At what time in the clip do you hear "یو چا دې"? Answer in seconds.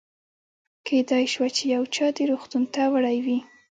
1.75-2.23